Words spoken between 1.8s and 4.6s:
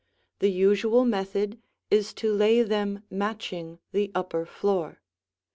is to lay them matching the upper